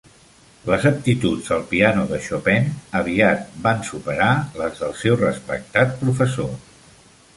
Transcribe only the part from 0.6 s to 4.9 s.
Les aptituds al piano de Chopin aviat van superar les